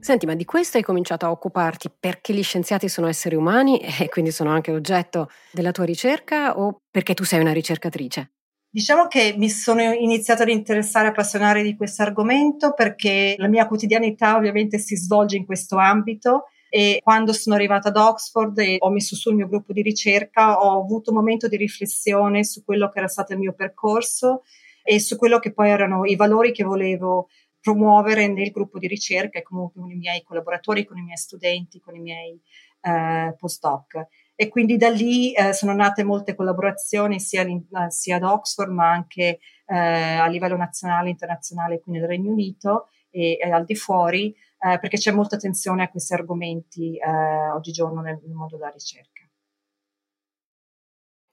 Senti, 0.00 0.24
ma 0.24 0.34
di 0.34 0.44
questo 0.44 0.76
hai 0.76 0.84
cominciato 0.84 1.26
a 1.26 1.30
occuparti 1.30 1.90
perché 1.98 2.32
gli 2.32 2.42
scienziati 2.42 2.88
sono 2.88 3.08
esseri 3.08 3.34
umani 3.34 3.80
e 4.00 4.08
quindi 4.08 4.30
sono 4.30 4.50
anche 4.50 4.70
oggetto 4.70 5.30
della 5.50 5.72
tua 5.72 5.84
ricerca 5.84 6.58
o 6.58 6.82
perché 6.90 7.14
tu 7.14 7.24
sei 7.24 7.40
una 7.40 7.52
ricercatrice? 7.52 8.30
Diciamo 8.68 9.06
che 9.06 9.34
mi 9.36 9.48
sono 9.48 9.80
iniziata 9.80 10.42
ad 10.42 10.50
interessare 10.50 11.06
e 11.06 11.10
appassionare 11.10 11.62
di 11.62 11.74
questo 11.74 12.02
argomento 12.02 12.72
perché 12.74 13.34
la 13.38 13.48
mia 13.48 13.66
quotidianità 13.66 14.36
ovviamente 14.36 14.78
si 14.78 14.96
svolge 14.96 15.36
in 15.36 15.46
questo 15.46 15.76
ambito 15.76 16.44
e 16.68 17.00
quando 17.02 17.32
sono 17.32 17.54
arrivata 17.54 17.88
ad 17.88 17.96
Oxford 17.96 18.58
e 18.58 18.76
ho 18.78 18.90
messo 18.90 19.14
su 19.14 19.30
il 19.30 19.36
mio 19.36 19.48
gruppo 19.48 19.72
di 19.72 19.82
ricerca 19.82 20.58
ho 20.58 20.80
avuto 20.80 21.10
un 21.10 21.16
momento 21.16 21.48
di 21.48 21.56
riflessione 21.56 22.44
su 22.44 22.64
quello 22.64 22.88
che 22.88 22.98
era 22.98 23.08
stato 23.08 23.32
il 23.32 23.38
mio 23.38 23.52
percorso 23.52 24.42
e 24.82 25.00
su 25.00 25.16
quello 25.16 25.38
che 25.38 25.52
poi 25.52 25.70
erano 25.70 26.04
i 26.04 26.16
valori 26.16 26.52
che 26.52 26.64
volevo 26.64 27.28
promuovere 27.60 28.28
nel 28.28 28.52
gruppo 28.52 28.78
di 28.78 28.86
ricerca 28.86 29.40
e 29.40 29.42
comunque 29.42 29.80
con 29.80 29.90
i 29.90 29.96
miei 29.96 30.22
collaboratori, 30.22 30.84
con 30.84 30.98
i 30.98 31.02
miei 31.02 31.16
studenti, 31.16 31.80
con 31.80 31.96
i 31.96 32.00
miei 32.00 32.40
eh, 32.80 33.34
postdoc. 33.36 34.06
E 34.36 34.48
quindi 34.48 34.76
da 34.76 34.88
lì 34.88 35.32
eh, 35.32 35.52
sono 35.52 35.74
nate 35.74 36.04
molte 36.04 36.36
collaborazioni 36.36 37.18
sia, 37.18 37.44
sia, 37.88 38.16
ad 38.16 38.22
Oxford 38.22 38.70
ma 38.70 38.90
anche 38.90 39.40
eh, 39.66 39.76
a 39.76 40.26
livello 40.26 40.56
nazionale 40.56 41.08
internazionale 41.08 41.80
qui 41.80 41.92
nel 41.92 42.06
Regno 42.06 42.30
Unito 42.30 42.88
e, 43.10 43.38
e 43.40 43.50
al 43.50 43.64
di 43.64 43.74
fuori 43.74 44.32
eh, 44.58 44.78
perché 44.78 44.96
c'è 44.96 45.12
molta 45.12 45.36
attenzione 45.36 45.82
a 45.82 45.90
questi 45.90 46.14
argomenti 46.14 46.96
eh, 46.96 47.50
oggigiorno 47.50 48.00
nel, 48.00 48.18
nel 48.22 48.34
mondo 48.34 48.56
della 48.56 48.70
ricerca. 48.70 49.28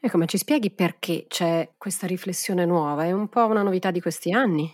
Ecco, 0.05 0.17
ma 0.17 0.25
ci 0.25 0.37
spieghi 0.37 0.69
perché 0.69 1.25
c'è 1.29 1.75
questa 1.77 2.07
riflessione 2.07 2.65
nuova? 2.65 3.05
È 3.05 3.13
un 3.13 3.29
po' 3.29 3.45
una 3.45 3.61
novità 3.61 3.89
di 3.89 4.01
questi 4.01 4.33
anni? 4.33 4.69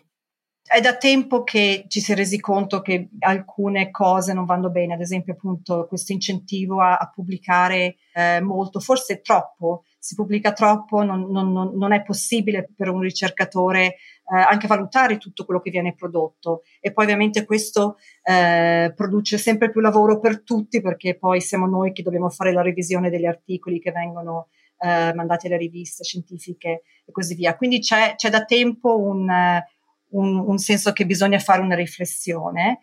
È 0.63 0.81
da 0.81 0.97
tempo 0.97 1.43
che 1.43 1.85
ci 1.87 1.99
si 1.99 2.11
è 2.11 2.15
resi 2.15 2.39
conto 2.39 2.81
che 2.81 3.09
alcune 3.19 3.91
cose 3.91 4.33
non 4.33 4.45
vanno 4.45 4.71
bene, 4.71 4.95
ad 4.95 5.01
esempio 5.01 5.33
appunto 5.33 5.85
questo 5.87 6.13
incentivo 6.13 6.81
a, 6.81 6.97
a 6.97 7.09
pubblicare 7.09 7.97
eh, 8.13 8.39
molto, 8.41 8.79
forse 8.79 9.21
troppo, 9.21 9.83
si 9.99 10.15
pubblica 10.15 10.53
troppo, 10.53 11.03
non, 11.03 11.29
non, 11.29 11.51
non, 11.51 11.91
è 11.91 12.01
possibile 12.03 12.69
per 12.75 12.87
un 12.89 13.01
ricercatore 13.01 13.83
eh, 13.83 13.95
anche 14.27 14.67
valutare 14.67 15.17
tutto 15.17 15.43
quello 15.43 15.59
che 15.59 15.71
viene 15.71 15.93
prodotto 15.93 16.61
e 16.79 16.93
poi 16.93 17.03
ovviamente 17.03 17.43
questo 17.43 17.97
eh, 18.23 18.93
produce 18.95 19.37
sempre 19.37 19.69
più 19.69 19.81
lavoro 19.81 20.19
per 20.19 20.41
tutti 20.41 20.81
perché 20.81 21.17
poi 21.17 21.41
siamo 21.41 21.67
noi 21.67 21.91
che 21.91 22.01
dobbiamo 22.01 22.29
fare 22.29 22.53
la 22.53 22.61
revisione 22.61 23.09
degli 23.09 23.25
articoli 23.25 23.81
che 23.81 23.91
vengono 23.91 24.47
eh, 24.79 25.13
mandati 25.13 25.47
alle 25.47 25.57
riviste 25.57 26.05
scientifiche 26.05 26.83
e 27.05 27.11
così 27.11 27.35
via. 27.35 27.57
Quindi 27.57 27.79
c'è, 27.79 28.15
c'è 28.15 28.29
da 28.29 28.45
tempo 28.45 28.97
un, 28.97 29.27
un, 30.11 30.37
un, 30.37 30.57
senso 30.57 30.93
che 30.93 31.05
bisogna 31.05 31.39
fare 31.39 31.61
una 31.61 31.75
riflessione. 31.75 32.79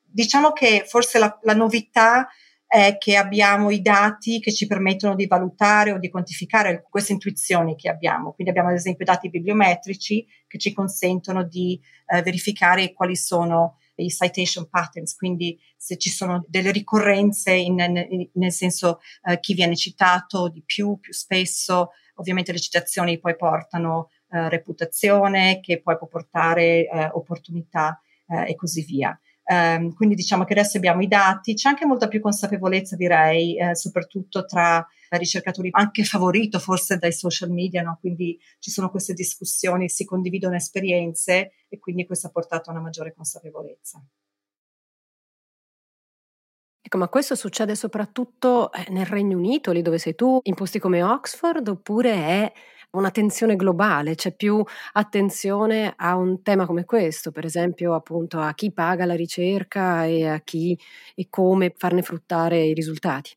Diciamo 0.00 0.52
che 0.52 0.84
forse 0.86 1.18
la, 1.18 1.36
la 1.42 1.54
novità 1.54 2.28
è 2.76 2.98
che 2.98 3.16
abbiamo 3.16 3.70
i 3.70 3.80
dati 3.80 4.38
che 4.38 4.52
ci 4.52 4.66
permettono 4.66 5.14
di 5.14 5.26
valutare 5.26 5.92
o 5.92 5.98
di 5.98 6.10
quantificare 6.10 6.84
queste 6.90 7.12
intuizioni 7.12 7.74
che 7.74 7.88
abbiamo. 7.88 8.32
Quindi 8.32 8.52
abbiamo 8.52 8.68
ad 8.68 8.76
esempio 8.76 9.06
dati 9.06 9.30
bibliometrici 9.30 10.26
che 10.46 10.58
ci 10.58 10.74
consentono 10.74 11.42
di 11.42 11.80
eh, 12.06 12.20
verificare 12.20 12.92
quali 12.92 13.16
sono 13.16 13.78
i 13.94 14.10
citation 14.10 14.68
patterns, 14.68 15.16
quindi 15.16 15.58
se 15.74 15.96
ci 15.96 16.10
sono 16.10 16.44
delle 16.48 16.70
ricorrenze 16.70 17.54
in, 17.54 17.78
in, 18.10 18.28
nel 18.34 18.52
senso 18.52 19.00
eh, 19.22 19.40
chi 19.40 19.54
viene 19.54 19.74
citato 19.74 20.50
di 20.50 20.62
più, 20.62 20.98
più 21.00 21.14
spesso, 21.14 21.92
ovviamente 22.16 22.52
le 22.52 22.58
citazioni 22.58 23.18
poi 23.18 23.36
portano 23.36 24.10
eh, 24.30 24.50
reputazione, 24.50 25.60
che 25.60 25.80
poi 25.80 25.96
può 25.96 26.08
portare 26.08 26.86
eh, 26.86 27.08
opportunità 27.10 27.98
eh, 28.28 28.50
e 28.50 28.54
così 28.54 28.82
via. 28.82 29.18
Um, 29.48 29.94
quindi 29.94 30.16
diciamo 30.16 30.42
che 30.44 30.54
adesso 30.54 30.76
abbiamo 30.76 31.02
i 31.02 31.06
dati, 31.06 31.54
c'è 31.54 31.68
anche 31.68 31.86
molta 31.86 32.08
più 32.08 32.20
consapevolezza 32.20 32.96
direi, 32.96 33.56
eh, 33.56 33.76
soprattutto 33.76 34.44
tra 34.44 34.84
ricercatori, 35.10 35.68
anche 35.70 36.02
favorito 36.02 36.58
forse 36.58 36.98
dai 36.98 37.12
social 37.12 37.50
media, 37.50 37.82
no? 37.82 37.96
quindi 38.00 38.38
ci 38.58 38.70
sono 38.70 38.90
queste 38.90 39.14
discussioni, 39.14 39.88
si 39.88 40.04
condividono 40.04 40.56
esperienze 40.56 41.52
e 41.68 41.78
quindi 41.78 42.06
questo 42.06 42.26
ha 42.26 42.30
portato 42.30 42.70
a 42.70 42.72
una 42.72 42.82
maggiore 42.82 43.14
consapevolezza. 43.14 44.02
Ecco, 46.80 46.98
ma 46.98 47.08
questo 47.08 47.34
succede 47.34 47.74
soprattutto 47.74 48.72
eh, 48.72 48.86
nel 48.90 49.06
Regno 49.06 49.36
Unito, 49.36 49.72
lì 49.72 49.82
dove 49.82 49.98
sei 49.98 50.14
tu, 50.14 50.38
in 50.44 50.54
posti 50.54 50.78
come 50.78 51.02
Oxford, 51.02 51.66
oppure 51.66 52.12
è 52.12 52.52
un'attenzione 52.98 53.56
globale, 53.56 54.14
c'è 54.14 54.34
più 54.34 54.62
attenzione 54.92 55.92
a 55.96 56.16
un 56.16 56.42
tema 56.42 56.66
come 56.66 56.84
questo, 56.84 57.30
per 57.30 57.44
esempio 57.44 57.94
appunto 57.94 58.38
a 58.38 58.52
chi 58.54 58.72
paga 58.72 59.04
la 59.04 59.14
ricerca 59.14 60.04
e 60.04 60.26
a 60.26 60.40
chi 60.40 60.78
e 61.14 61.26
come 61.30 61.72
farne 61.76 62.02
fruttare 62.02 62.62
i 62.62 62.74
risultati. 62.74 63.36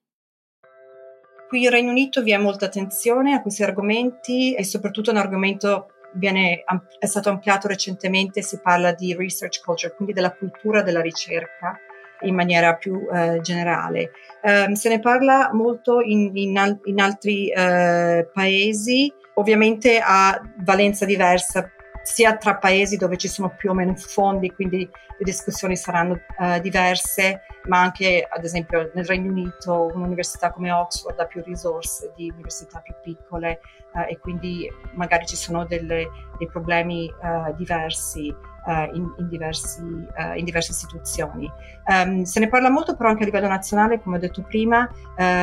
Qui 1.48 1.64
in 1.64 1.70
Regno 1.70 1.90
Unito 1.90 2.22
vi 2.22 2.32
è 2.32 2.38
molta 2.38 2.66
attenzione 2.66 3.34
a 3.34 3.42
questi 3.42 3.64
argomenti 3.64 4.54
e 4.54 4.64
soprattutto 4.64 5.10
un 5.10 5.18
argomento 5.18 5.88
viene, 6.14 6.64
è 7.00 7.06
stato 7.06 7.30
ampliato 7.30 7.68
recentemente, 7.68 8.42
si 8.42 8.60
parla 8.62 8.94
di 8.94 9.16
research 9.16 9.64
culture, 9.64 9.94
quindi 9.96 10.14
della 10.14 10.34
cultura 10.34 10.84
della 10.84 11.02
ricerca 11.02 11.80
in 12.22 12.36
maniera 12.36 12.76
più 12.76 13.08
eh, 13.12 13.40
generale. 13.42 14.12
Um, 14.42 14.74
se 14.74 14.90
ne 14.90 15.00
parla 15.00 15.50
molto 15.54 16.02
in, 16.02 16.32
in, 16.36 16.80
in 16.84 17.00
altri 17.00 17.52
uh, 17.56 18.28
paesi, 18.32 19.12
ovviamente 19.40 20.02
ha 20.04 20.40
valenza 20.58 21.06
diversa 21.06 21.72
sia 22.04 22.38
tra 22.38 22.56
paesi 22.56 22.98
dove 22.98 23.18
ci 23.18 23.28
sono 23.28 23.54
più 23.56 23.70
o 23.70 23.74
meno 23.74 23.96
fondi, 23.96 24.52
quindi 24.52 24.80
le 24.80 25.24
discussioni 25.24 25.76
saranno 25.76 26.14
uh, 26.38 26.60
diverse, 26.60 27.42
ma 27.66 27.82
anche 27.82 28.26
ad 28.28 28.44
esempio 28.44 28.90
nel 28.94 29.06
Regno 29.06 29.32
Unito 29.32 29.92
un'università 29.94 30.52
come 30.52 30.72
Oxford 30.72 31.20
ha 31.20 31.26
più 31.26 31.44
risorse 31.44 32.12
di 32.16 32.30
università 32.30 32.80
più 32.80 32.94
piccole 33.02 33.60
uh, 33.94 34.10
e 34.10 34.18
quindi 34.18 34.68
magari 34.94 35.26
ci 35.26 35.36
sono 35.36 35.66
delle, 35.66 36.08
dei 36.38 36.48
problemi 36.48 37.12
uh, 37.22 37.54
diversi. 37.56 38.34
In, 38.66 39.14
in, 39.18 39.28
diversi, 39.30 39.82
in, 39.82 40.44
diverse 40.44 40.72
istituzioni. 40.72 41.52
Um, 41.86 42.24
se 42.24 42.40
ne 42.40 42.50
parla 42.50 42.70
molto 42.70 42.96
però 42.96 43.10
anche 43.10 43.24
a 43.24 43.26
livello 43.26 43.48
nazionale, 43.48 44.00
come 44.00 44.18
ho 44.18 44.20
detto 44.20 44.44
prima, 44.44 44.88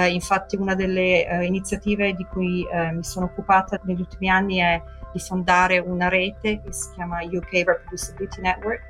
infatti 0.09 0.57
una 0.57 0.75
delle 0.75 1.45
iniziative 1.45 2.15
di 2.15 2.25
cui 2.25 2.65
mi 2.93 3.03
sono 3.03 3.27
occupata 3.27 3.81
negli 3.83 4.01
ultimi 4.01 4.29
anni 4.29 4.59
è 4.59 4.81
di 5.13 5.19
fondare 5.19 5.79
una 5.79 6.09
rete 6.09 6.61
che 6.63 6.73
si 6.73 6.93
chiama 6.95 7.21
UK 7.23 7.51
Reproducibility 7.51 8.43
Network, 8.43 8.83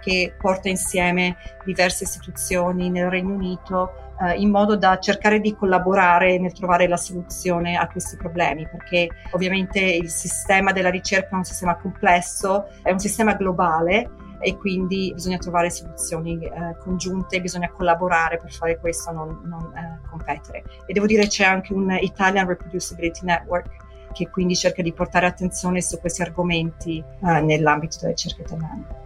che 0.00 0.34
porta 0.38 0.68
insieme 0.68 1.36
diverse 1.64 2.04
istituzioni 2.04 2.90
nel 2.90 3.10
Regno 3.10 3.34
Unito 3.34 4.03
eh, 4.20 4.34
in 4.38 4.50
modo 4.50 4.76
da 4.76 4.98
cercare 4.98 5.40
di 5.40 5.54
collaborare 5.54 6.38
nel 6.38 6.52
trovare 6.52 6.86
la 6.88 6.96
soluzione 6.96 7.76
a 7.76 7.88
questi 7.88 8.16
problemi, 8.16 8.66
perché 8.68 9.08
ovviamente 9.32 9.80
il 9.80 10.08
sistema 10.08 10.72
della 10.72 10.90
ricerca 10.90 11.30
è 11.30 11.34
un 11.34 11.44
sistema 11.44 11.76
complesso, 11.76 12.68
è 12.82 12.90
un 12.90 12.98
sistema 12.98 13.34
globale 13.34 14.10
e 14.40 14.56
quindi 14.56 15.10
bisogna 15.14 15.38
trovare 15.38 15.70
soluzioni 15.70 16.44
eh, 16.44 16.76
congiunte, 16.78 17.40
bisogna 17.40 17.70
collaborare 17.70 18.36
per 18.36 18.52
fare 18.52 18.78
questo, 18.78 19.10
non, 19.10 19.40
non 19.44 19.72
eh, 19.74 20.00
competere. 20.08 20.64
E 20.86 20.92
devo 20.92 21.06
dire 21.06 21.26
c'è 21.26 21.44
anche 21.44 21.72
un 21.72 21.96
Italian 22.00 22.46
Reproducibility 22.46 23.20
Network 23.24 23.82
che 24.12 24.30
quindi 24.30 24.54
cerca 24.54 24.82
di 24.82 24.92
portare 24.92 25.26
attenzione 25.26 25.80
su 25.80 25.98
questi 25.98 26.22
argomenti 26.22 26.98
eh, 26.98 27.40
nell'ambito 27.40 27.96
della 28.00 28.10
ricerca 28.10 28.42
italiana. 28.42 29.02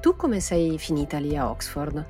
Tu 0.00 0.16
come 0.16 0.40
sei 0.40 0.78
finita 0.78 1.18
lì 1.18 1.36
a 1.36 1.48
Oxford? 1.50 2.04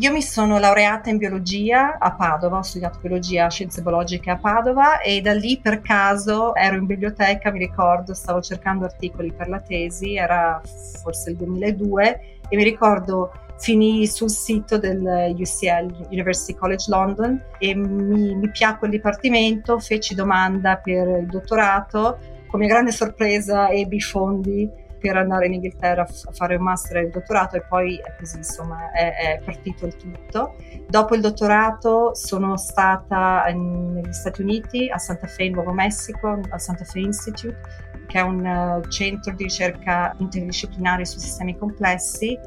Io 0.00 0.12
mi 0.12 0.22
sono 0.22 0.60
laureata 0.60 1.10
in 1.10 1.16
biologia 1.16 1.98
a 1.98 2.12
Padova, 2.12 2.58
ho 2.58 2.62
studiato 2.62 3.00
biologia 3.00 3.50
scienze 3.50 3.82
biologiche 3.82 4.30
a 4.30 4.36
Padova 4.36 5.00
e 5.00 5.20
da 5.20 5.34
lì 5.34 5.58
per 5.60 5.80
caso 5.80 6.54
ero 6.54 6.76
in 6.76 6.86
biblioteca, 6.86 7.50
mi 7.50 7.58
ricordo, 7.58 8.14
stavo 8.14 8.40
cercando 8.40 8.84
articoli 8.84 9.32
per 9.32 9.48
la 9.48 9.58
tesi, 9.58 10.14
era 10.14 10.60
forse 11.02 11.30
il 11.30 11.36
2002 11.38 12.20
e 12.48 12.56
mi 12.56 12.62
ricordo 12.62 13.32
finì 13.58 14.06
sul 14.06 14.30
sito 14.30 14.78
del 14.78 15.34
UCL, 15.36 16.06
University 16.10 16.54
College 16.54 16.88
London, 16.90 17.42
e 17.58 17.74
mi, 17.74 18.36
mi 18.36 18.50
piacque 18.50 18.86
il 18.86 18.92
dipartimento, 18.92 19.80
feci 19.80 20.14
domanda 20.14 20.76
per 20.76 21.08
il 21.08 21.26
dottorato, 21.26 22.18
con 22.46 22.60
mia 22.60 22.68
grande 22.68 22.92
sorpresa 22.92 23.68
ebbi 23.68 24.00
fondi 24.00 24.86
per 24.98 25.16
andare 25.16 25.46
in 25.46 25.54
Inghilterra 25.54 26.02
a 26.02 26.32
fare 26.32 26.56
un 26.56 26.62
master 26.62 26.98
e 26.98 27.00
il 27.02 27.10
dottorato 27.10 27.56
e 27.56 27.62
poi 27.62 27.96
è 27.96 28.14
così 28.18 28.38
insomma 28.38 28.90
è, 28.90 29.14
è 29.14 29.40
partito 29.44 29.86
il 29.86 29.96
tutto. 29.96 30.56
Dopo 30.88 31.14
il 31.14 31.20
dottorato 31.20 32.14
sono 32.14 32.56
stata 32.56 33.44
in, 33.48 33.92
negli 33.92 34.12
Stati 34.12 34.42
Uniti 34.42 34.88
a 34.88 34.98
Santa 34.98 35.26
Fe 35.26 35.44
in 35.44 35.52
Nuovo 35.52 35.72
Messico 35.72 36.40
al 36.48 36.60
Santa 36.60 36.84
Fe 36.84 37.00
Institute 37.00 37.86
che 38.06 38.18
è 38.18 38.22
un 38.22 38.44
uh, 38.44 38.88
centro 38.88 39.34
di 39.34 39.44
ricerca 39.44 40.14
interdisciplinare 40.18 41.04
su 41.04 41.18
sistemi 41.18 41.56
complessi 41.58 42.38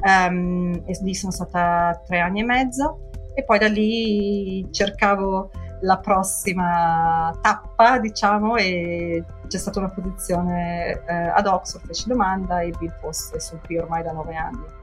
um, 0.00 0.82
e 0.86 0.98
lì 1.02 1.14
sono 1.14 1.32
stata 1.32 2.00
tre 2.06 2.20
anni 2.20 2.40
e 2.40 2.44
mezzo 2.44 3.10
e 3.34 3.44
poi 3.44 3.58
da 3.58 3.68
lì 3.68 4.66
cercavo 4.70 5.50
la 5.80 5.98
prossima 5.98 7.32
tappa, 7.40 7.98
diciamo, 7.98 8.56
e 8.56 9.24
c'è 9.46 9.58
stata 9.58 9.78
una 9.78 9.90
posizione 9.90 11.02
eh, 11.06 11.14
ad 11.14 11.46
Oxford, 11.46 11.86
feci 11.86 12.08
domanda 12.08 12.60
e 12.60 12.68
il 12.68 12.94
posto 13.00 13.36
e 13.36 13.40
sono 13.40 13.60
qui 13.64 13.78
ormai 13.78 14.02
da 14.02 14.12
nove 14.12 14.34
anni 14.34 14.77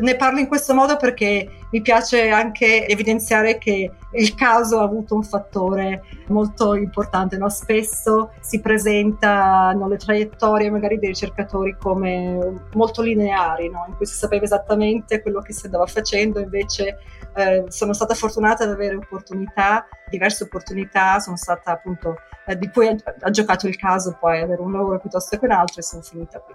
ne 0.00 0.16
parlo 0.16 0.38
in 0.38 0.46
questo 0.46 0.74
modo 0.74 0.96
perché 0.96 1.48
mi 1.70 1.80
piace 1.80 2.28
anche 2.30 2.86
evidenziare 2.86 3.58
che 3.58 3.90
il 4.12 4.34
caso 4.34 4.78
ha 4.78 4.82
avuto 4.82 5.14
un 5.14 5.22
fattore 5.22 6.02
molto 6.28 6.74
importante. 6.74 7.36
No? 7.36 7.48
Spesso 7.48 8.32
si 8.40 8.60
presentano 8.60 9.88
le 9.88 9.96
traiettorie 9.96 10.70
magari 10.70 10.98
dei 10.98 11.08
ricercatori 11.08 11.76
come 11.78 12.66
molto 12.74 13.02
lineari, 13.02 13.68
no? 13.68 13.84
in 13.88 13.96
cui 13.96 14.06
si 14.06 14.14
sapeva 14.14 14.44
esattamente 14.44 15.22
quello 15.22 15.40
che 15.40 15.52
si 15.52 15.66
andava 15.66 15.86
facendo, 15.86 16.40
invece 16.40 16.98
eh, 17.34 17.64
sono 17.68 17.92
stata 17.92 18.14
fortunata 18.14 18.64
ad 18.64 18.70
avere 18.70 18.96
opportunità, 18.96 19.86
diverse 20.08 20.44
opportunità, 20.44 21.18
sono 21.20 21.36
stata 21.36 21.72
appunto, 21.72 22.16
eh, 22.46 22.56
di 22.56 22.70
cui 22.70 22.88
ha, 22.88 23.30
giocato 23.30 23.66
il 23.66 23.76
caso 23.76 24.16
poi 24.18 24.40
avere 24.40 24.62
un 24.62 24.72
lavoro 24.72 24.98
piuttosto 24.98 25.38
che 25.38 25.44
un 25.44 25.52
altro 25.52 25.80
e 25.80 25.82
sono 25.82 26.02
finita 26.02 26.38
qui. 26.40 26.54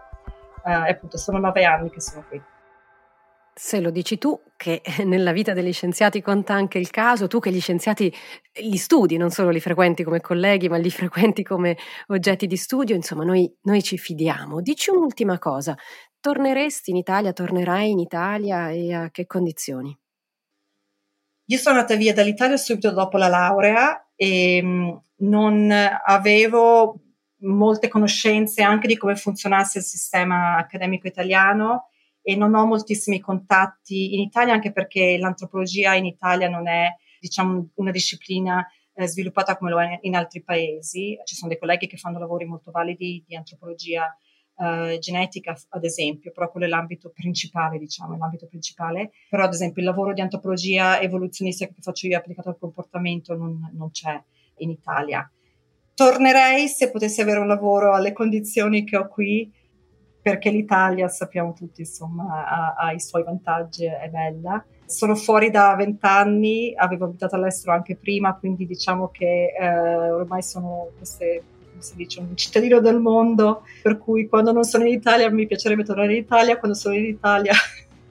Eh, 0.63 0.71
appunto 0.71 1.17
sono 1.17 1.39
nove 1.39 1.65
anni 1.65 1.89
che 1.89 2.01
sono 2.01 2.23
qui. 2.27 2.41
Se 3.53 3.81
lo 3.81 3.91
dici 3.91 4.17
tu, 4.17 4.39
che 4.55 4.81
nella 5.05 5.31
vita 5.31 5.53
degli 5.53 5.73
scienziati 5.73 6.21
conta 6.21 6.53
anche 6.53 6.77
il 6.77 6.89
caso, 6.89 7.27
tu 7.27 7.39
che 7.39 7.51
gli 7.51 7.59
scienziati 7.59 8.13
li 8.61 8.77
studi, 8.77 9.17
non 9.17 9.29
solo 9.29 9.49
li 9.49 9.59
frequenti 9.59 10.03
come 10.03 10.21
colleghi, 10.21 10.69
ma 10.69 10.77
li 10.77 10.89
frequenti 10.91 11.43
come 11.43 11.77
oggetti 12.07 12.47
di 12.47 12.57
studio, 12.57 12.95
insomma, 12.95 13.23
noi, 13.23 13.53
noi 13.63 13.83
ci 13.83 13.97
fidiamo. 13.97 14.61
Dici 14.61 14.89
un'ultima 14.89 15.37
cosa, 15.37 15.77
torneresti 16.19 16.91
in 16.91 16.97
Italia, 16.97 17.33
tornerai 17.33 17.89
in 17.89 17.99
Italia 17.99 18.69
e 18.69 18.93
a 18.93 19.09
che 19.11 19.25
condizioni? 19.25 19.97
Io 21.45 21.57
sono 21.57 21.75
andata 21.75 21.95
via 21.95 22.13
dall'Italia 22.13 22.55
subito 22.55 22.91
dopo 22.91 23.17
la 23.17 23.27
laurea 23.27 24.11
e 24.15 24.61
mm, 24.63 24.89
non 25.17 25.69
avevo 26.05 27.01
molte 27.41 27.87
conoscenze 27.87 28.61
anche 28.61 28.87
di 28.87 28.95
come 28.95 29.15
funzionasse 29.15 29.79
il 29.79 29.83
sistema 29.83 30.55
accademico 30.57 31.07
italiano 31.07 31.89
e 32.21 32.35
non 32.35 32.53
ho 32.53 32.65
moltissimi 32.65 33.19
contatti 33.19 34.13
in 34.13 34.21
Italia 34.21 34.53
anche 34.53 34.71
perché 34.71 35.17
l'antropologia 35.17 35.95
in 35.95 36.05
Italia 36.05 36.49
non 36.49 36.67
è 36.67 36.89
diciamo 37.19 37.69
una 37.75 37.91
disciplina 37.91 38.65
eh, 38.93 39.07
sviluppata 39.07 39.57
come 39.57 39.71
lo 39.71 39.81
è 39.81 39.99
in 40.01 40.15
altri 40.15 40.43
paesi. 40.43 41.17
Ci 41.23 41.35
sono 41.35 41.49
dei 41.49 41.59
colleghi 41.59 41.87
che 41.87 41.97
fanno 41.97 42.19
lavori 42.19 42.45
molto 42.45 42.71
validi 42.71 43.23
di 43.25 43.35
antropologia 43.35 44.15
eh, 44.57 44.97
genetica, 44.99 45.57
ad 45.69 45.83
esempio, 45.83 46.31
però 46.31 46.51
quello 46.51 46.65
è 46.65 46.69
l'ambito 46.69 47.09
principale, 47.09 47.77
diciamo, 47.77 48.15
è 48.15 48.17
l'ambito 48.17 48.47
principale. 48.47 49.11
Però, 49.29 49.43
ad 49.43 49.53
esempio, 49.53 49.81
il 49.81 49.87
lavoro 49.87 50.13
di 50.13 50.21
antropologia 50.21 50.99
evoluzionistica 50.99 51.73
che 51.73 51.81
faccio 51.81 52.07
io 52.07 52.17
applicato 52.17 52.49
al 52.49 52.57
comportamento 52.59 53.35
non, 53.35 53.71
non 53.73 53.91
c'è 53.91 54.21
in 54.57 54.69
Italia. 54.69 55.29
Tornerei 55.93 56.67
se 56.67 56.89
potessi 56.89 57.21
avere 57.21 57.39
un 57.39 57.47
lavoro 57.47 57.93
alle 57.93 58.13
condizioni 58.13 58.83
che 58.83 58.97
ho 58.97 59.07
qui, 59.07 59.51
perché 60.21 60.49
l'Italia, 60.49 61.07
sappiamo 61.07 61.53
tutti, 61.53 61.81
insomma, 61.81 62.45
ha, 62.45 62.73
ha, 62.77 62.91
i 62.91 62.99
suoi 62.99 63.23
vantaggi, 63.23 63.85
è 63.85 64.09
bella. 64.09 64.63
Sono 64.85 65.15
fuori 65.15 65.49
da 65.49 65.73
vent'anni, 65.75 66.73
avevo 66.75 67.05
abitato 67.05 67.35
all'estero 67.35 67.73
anche 67.73 67.95
prima, 67.95 68.35
quindi 68.35 68.65
diciamo 68.65 69.09
che 69.09 69.53
eh, 69.57 70.11
ormai 70.11 70.43
sono 70.43 70.89
queste, 70.97 71.43
si 71.79 71.95
dice, 71.95 72.19
un 72.19 72.35
cittadino 72.35 72.79
del 72.79 72.99
mondo, 72.99 73.63
per 73.81 73.97
cui 73.97 74.27
quando 74.27 74.51
non 74.51 74.63
sono 74.63 74.85
in 74.85 74.93
Italia 74.93 75.29
mi 75.31 75.47
piacerebbe 75.47 75.83
tornare 75.83 76.11
in 76.13 76.19
Italia, 76.19 76.57
quando 76.57 76.77
sono 76.77 76.95
in 76.95 77.05
Italia 77.05 77.53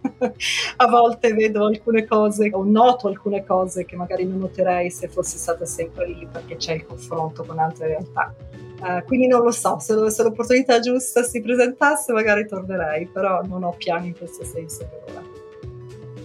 a 0.77 0.87
volte 0.89 1.33
vedo 1.33 1.67
alcune 1.67 2.07
cose 2.07 2.51
o 2.53 2.65
noto 2.65 3.09
alcune 3.09 3.45
cose 3.45 3.85
che 3.85 3.97
magari 3.97 4.25
non 4.25 4.39
noterei 4.39 4.91
se 4.91 5.09
fossi 5.09 5.37
stata 5.37 5.67
sempre 5.67 6.07
lì 6.09 6.27
perché 6.31 6.57
c'è 6.57 6.73
il 6.73 6.87
confronto 6.87 7.45
con 7.45 7.59
altre 7.59 7.89
realtà. 7.89 8.35
Uh, 8.81 9.05
quindi 9.05 9.27
non 9.27 9.43
lo 9.43 9.51
so, 9.51 9.79
se, 9.79 10.11
se, 10.11 10.23
l'opportunità 10.23 10.81
giusta 10.81 11.23
si 11.23 11.43
presentasse 11.43 12.13
magari 12.13 12.47
tornerei, 12.47 13.07
però 13.07 13.43
non 13.43 13.63
ho 13.63 13.75
piani 13.77 14.09
in 14.09 14.17
questo 14.17 14.43
senso 14.45 14.89
per 14.89 15.15
ora. 15.15 15.31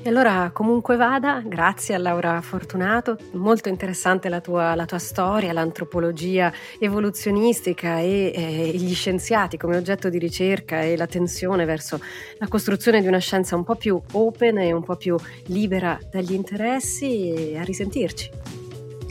E 0.06 0.10
allora 0.10 0.52
comunque 0.54 0.98
vada, 0.98 1.41
grazie 1.44 1.96
a 1.96 1.98
Laura 1.98 2.39
Fortunato, 2.39 3.18
molto 3.32 3.70
interessante 3.70 4.30
la 4.30 4.39
tua, 4.39 4.76
la 4.76 4.86
tua 4.86 5.00
storia, 5.00 5.52
l'antropologia 5.52 6.54
evoluzionistica 6.78 7.98
e 7.98 8.32
eh, 8.36 8.72
gli 8.76 8.94
scienziati 8.94 9.58
come 9.58 9.78
oggetto 9.78 10.08
di 10.10 10.20
ricerca 10.20 10.82
e 10.82 10.96
la 10.96 11.08
tensione 11.08 11.65
verso 11.65 12.00
la 12.38 12.48
costruzione 12.48 13.02
di 13.02 13.08
una 13.08 13.18
scienza 13.18 13.56
un 13.56 13.63
po' 13.63 13.74
più 13.74 14.00
open 14.12 14.60
e 14.60 14.72
un 14.74 14.84
po' 14.84 14.96
più 14.96 15.18
libera 15.48 15.98
dagli 16.12 16.34
interessi 16.34 17.34
e 17.34 17.58
a 17.58 17.63
risentirci. 17.63 18.30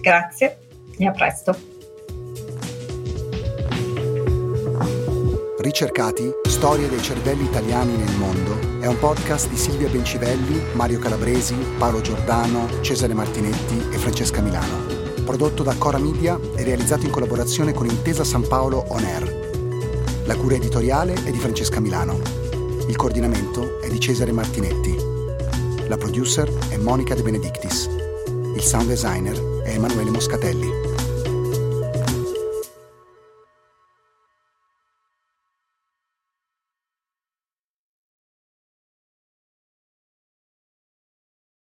Grazie 0.00 0.58
e 0.96 1.06
a 1.06 1.10
presto. 1.10 1.73
Ricercati, 5.64 6.30
storie 6.46 6.90
dei 6.90 7.00
cervelli 7.00 7.44
italiani 7.44 7.96
nel 7.96 8.14
mondo 8.16 8.82
è 8.82 8.86
un 8.86 8.98
podcast 8.98 9.48
di 9.48 9.56
Silvia 9.56 9.88
Bencivelli, 9.88 10.60
Mario 10.74 10.98
Calabresi, 10.98 11.54
Paolo 11.78 12.02
Giordano, 12.02 12.68
Cesare 12.82 13.14
Martinetti 13.14 13.82
e 13.90 13.96
Francesca 13.96 14.42
Milano. 14.42 14.84
Prodotto 15.24 15.62
da 15.62 15.74
Cora 15.78 15.96
Media 15.96 16.38
e 16.54 16.64
realizzato 16.64 17.06
in 17.06 17.10
collaborazione 17.10 17.72
con 17.72 17.88
Intesa 17.88 18.24
San 18.24 18.46
Paolo 18.46 18.84
On 18.88 19.04
Air. 19.04 20.22
La 20.26 20.36
cura 20.36 20.56
editoriale 20.56 21.14
è 21.14 21.30
di 21.30 21.38
Francesca 21.38 21.80
Milano. 21.80 22.20
Il 22.86 22.96
coordinamento 22.96 23.80
è 23.80 23.88
di 23.88 23.98
Cesare 23.98 24.32
Martinetti. 24.32 24.94
La 25.88 25.96
producer 25.96 26.46
è 26.68 26.76
Monica 26.76 27.14
De 27.14 27.22
Benedictis. 27.22 27.88
Il 28.54 28.62
sound 28.62 28.88
designer 28.88 29.62
è 29.62 29.70
Emanuele 29.70 30.10
Moscatelli. 30.10 30.83